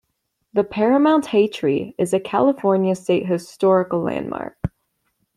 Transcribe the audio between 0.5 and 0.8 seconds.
The